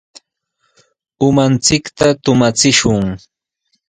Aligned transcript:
Umanchikta 1.27 2.07
tumachishun. 2.23 3.05